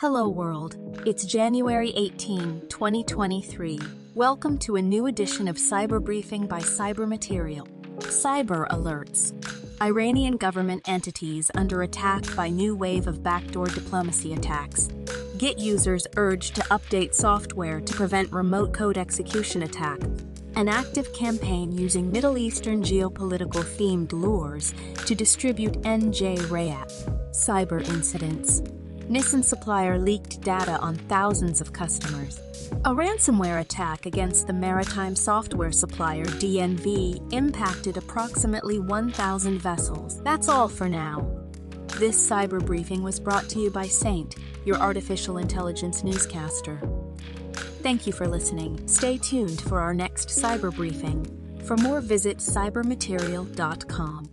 [0.00, 0.76] Hello, world.
[1.04, 3.78] It's January 18, 2023.
[4.14, 7.68] Welcome to a new edition of Cyber Briefing by Cybermaterial.
[7.98, 9.34] Cyber Alerts.
[9.82, 14.88] Iranian government entities under attack by new wave of backdoor diplomacy attacks.
[15.36, 20.00] Git users urged to update software to prevent remote code execution attack.
[20.54, 24.72] An active campaign using Middle Eastern geopolitical themed lures
[25.04, 26.90] to distribute NJ Rayat.
[27.32, 28.62] Cyber incidents.
[29.10, 32.38] Nissan supplier leaked data on thousands of customers.
[32.84, 40.22] A ransomware attack against the maritime software supplier DNV impacted approximately 1,000 vessels.
[40.22, 41.28] That's all for now.
[41.98, 46.80] This cyber briefing was brought to you by Saint, your artificial intelligence newscaster.
[47.82, 48.86] Thank you for listening.
[48.86, 51.26] Stay tuned for our next cyber briefing.
[51.64, 54.30] For more, visit cybermaterial.com.